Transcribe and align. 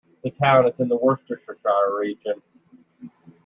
The 0.23 0.31
town 0.31 0.67
is 0.67 0.79
in 0.79 0.87
the 0.89 0.95
Worcestershire 0.97 1.59
region. 1.99 2.41